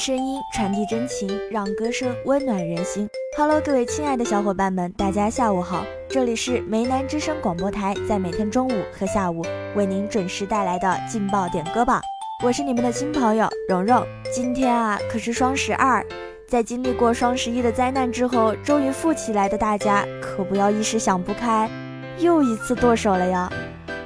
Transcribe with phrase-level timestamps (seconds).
[0.00, 3.06] 声音传递真情，让歌声温暖人心。
[3.36, 9.44] Hello，各位亲爱的小伙伴们，大家下午好，这里是梅南之声广播台，在每天中午和下午
[9.76, 12.00] 为您准时带来的劲爆点歌榜。
[12.42, 14.02] 我是你们的新朋友蓉蓉。
[14.32, 16.02] 今天啊，可是双十二，
[16.48, 21.68] 在经历过双十一的灾难之后，终于富起来的大家，可不要一时想不开，
[22.16, 23.52] 又一次剁手了呀！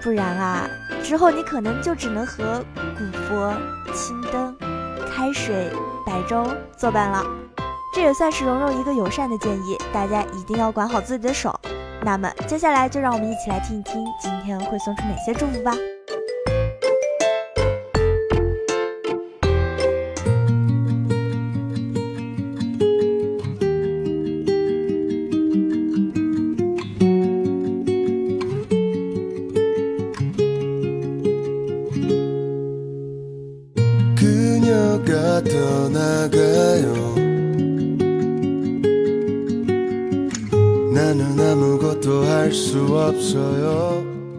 [0.00, 0.66] 不然啊，
[1.02, 2.64] 之后你可能就只能和
[2.96, 3.54] 古佛、
[3.92, 4.56] 青灯。
[5.22, 5.70] 开水、
[6.04, 6.44] 白粥
[6.76, 7.24] 作伴了，
[7.94, 11.54] 这也算是蓉蓉一个友善的建议，大家一定要管好自己的手。
[12.04, 15.76] 那么接下来就让我们一起来听一听，今天会送出哪些祝福吧。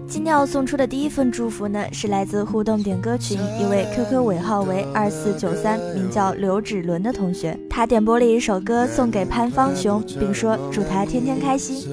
[0.07, 11.83] 今天要送出的第一份祝福呢，是来自互动点歌群一位 QQ 尾号为二四九三，名叫刘芷伦的同学，他点播了一首歌送给潘方雄，并说祝他天天开心。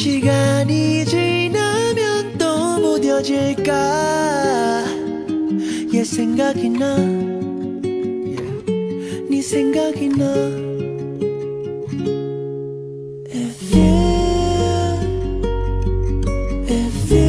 [0.00, 4.82] 시간이 지나면 또 무뎌질까
[5.92, 6.70] 얘 생각이
[9.28, 10.24] 나네생각이 나.
[13.28, 13.92] If you
[16.66, 17.28] If you.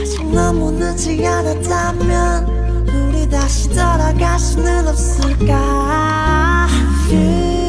[0.00, 6.68] 아직 너무 늦지 않았다면 우리 다시 돌아갈 수는 없을까?
[6.70, 7.63] If you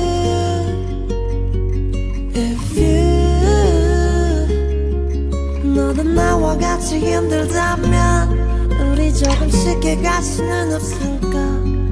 [6.56, 11.85] 나와 같이 힘들다면 우리 조금 쉽게 갈 수는 없을까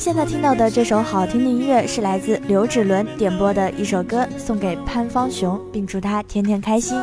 [0.00, 6.96] 现在听到的这首好听的音乐是来自刘芷伦点播的一首歌，送给潘方雄，并祝他天天开心。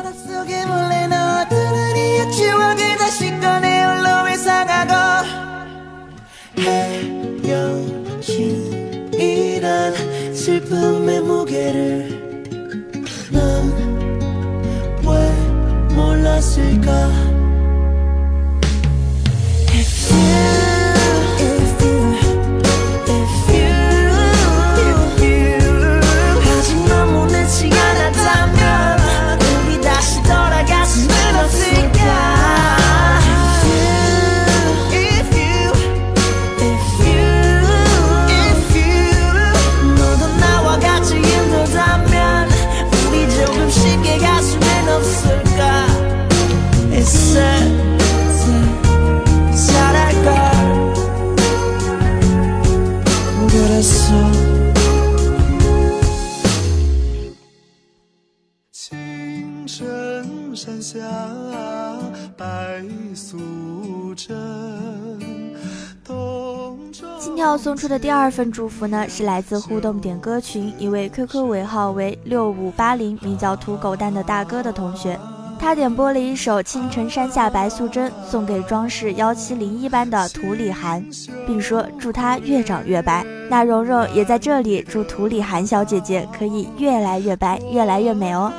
[67.18, 75.18] 今天要送出的第二份祝福呢是来自互动点歌群一位 qq 尾号为六五八零名叫土狗蛋的大哥的同学。
[75.58, 81.04] 他点播了一首青城山下白素贞送给装饰幺七零一班的涂里涵
[81.46, 83.24] 并说祝他越长越白。
[83.50, 88.52] 那蓉蓉也在这里祝涂里涵小姐姐可以越来越白越来越美哦。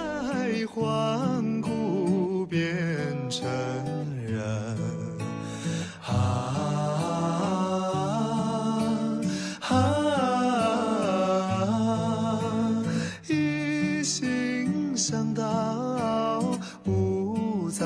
[15.39, 16.43] 扫
[16.83, 17.85] 无杂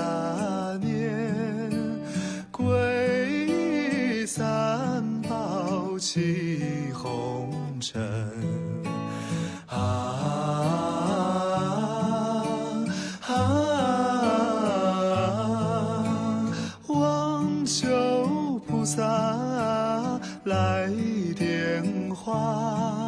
[0.81, 1.69] 念，
[2.50, 8.01] 跪三宝，弃红尘。
[9.67, 9.77] 啊
[13.27, 13.33] 啊啊！
[16.88, 19.00] 望求菩萨
[20.45, 20.89] 来
[21.38, 21.83] 点
[22.15, 23.02] 化。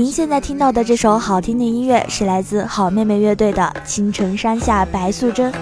[0.00, 5.52] 您现在听到的这首好听的音乐是来自好妹妹乐队的《青城山下白素贞》。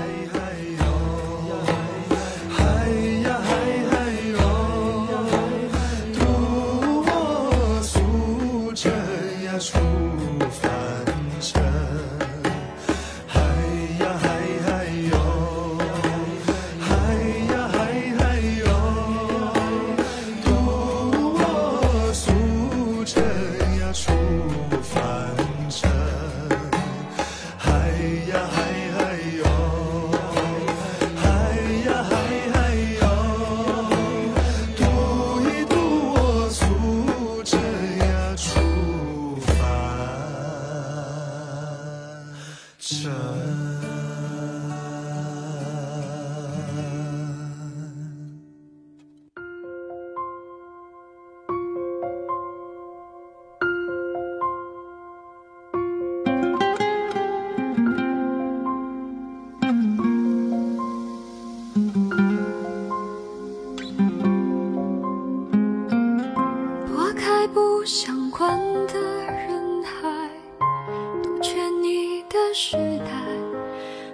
[72.29, 73.11] 的时代，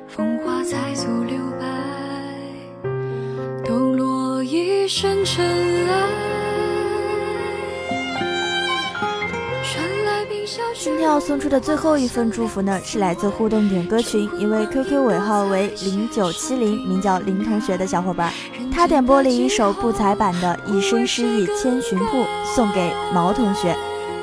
[0.07, 1.67] 风花才素留白，
[3.65, 5.45] 抖落一身尘。
[10.77, 18.31] 今天要送出的最后一份祝福呢，是来自互动点歌群一位 QQ 尾号为零九七零，名叫林同学的小伙伴。
[18.71, 22.19] 他点播了一首不才版的《一生失意千寻瀑》，
[22.55, 23.75] 送给毛同学，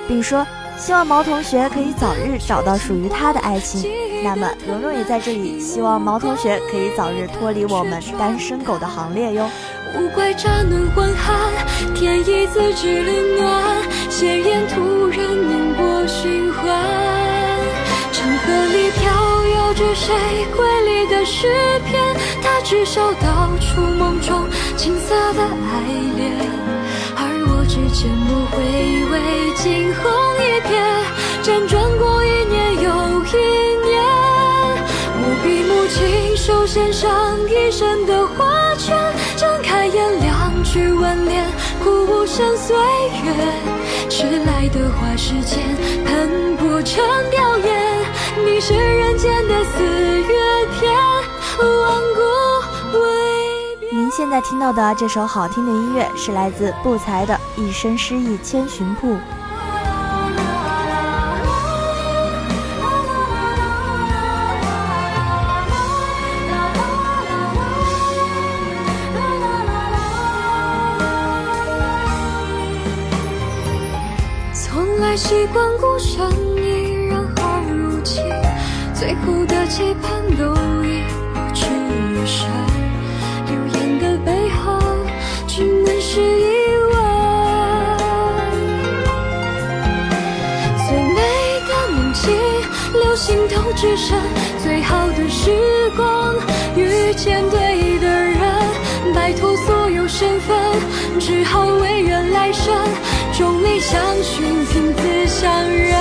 [0.07, 0.45] 并说
[0.81, 3.87] 希望毛同学可以早日找到属于他的爱情。
[4.23, 9.47] 那么蓉蓉也在这里希望毛同学可以早日脱离我们单身狗的行列哟。
[9.95, 13.75] 无怪乍暖还寒，天意自知冷暖，
[14.09, 16.65] 鲜艳突然凝波循环。
[18.11, 19.11] 长河里飘
[19.55, 20.15] 摇着谁
[20.57, 21.47] 瑰丽的诗
[21.85, 22.01] 篇？
[22.41, 25.83] 他至少道出梦中青涩的爱
[26.17, 26.37] 恋，
[27.91, 28.57] 而我只缄默回
[29.05, 30.01] 味惊鸿
[30.39, 30.71] 一瞥，
[31.43, 32.87] 辗转过一年又
[33.25, 33.35] 一
[33.85, 33.91] 年，
[35.19, 38.97] 我闭目亲手献上一生的花圈。
[40.63, 41.45] 去问恋，
[41.83, 42.77] 苦无声岁
[43.25, 43.33] 月，
[44.09, 45.59] 迟来的花时间
[46.05, 48.05] 喷薄成表演。
[48.45, 50.93] 你是人间的四月天，
[51.59, 52.99] 万古未
[53.81, 53.93] 变。
[53.93, 59.13] 您现在听到的这首好听的音乐，是来自不才的《一身诗意千寻瀑》。
[75.13, 76.25] 习惯孤身
[76.55, 78.23] 一人好如今，
[78.93, 82.80] 最后的期盼都已付之一生。
[93.81, 94.15] 只剩
[94.63, 96.35] 最好的时光。
[96.75, 98.39] 遇见对的人，
[99.15, 100.55] 摆脱所有身份，
[101.19, 102.71] 只好唯愿来生。
[103.35, 105.99] 众里相寻，凭自相认。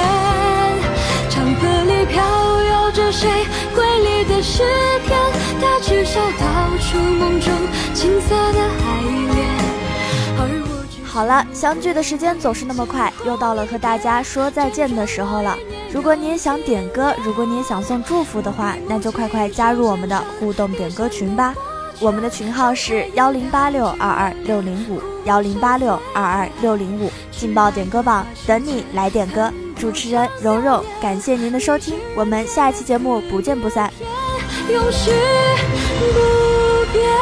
[1.30, 2.22] 长河里飘
[2.64, 3.26] 摇着谁
[3.74, 4.62] 瑰丽的诗
[5.06, 5.18] 篇？
[5.58, 7.50] 他至少道出梦中
[7.94, 8.79] 青涩的。
[11.12, 15.58] 好了，相聚的时间总是那么快，又到了和大家说再见的时候了。
[15.92, 21.52] 如果你也想点歌，如果你也想送祝福的话，那就快快加入我们的互动点歌群吧。
[21.98, 29.52] 我们的群号是幺零八六二二六零五幺零八六二二六零五，劲爆点歌榜等你来点歌。
[29.76, 33.92] 主持人蓉蓉，感谢您的收听，我们下一期节目不见不散。
[34.70, 34.90] 永不
[36.92, 37.19] 变。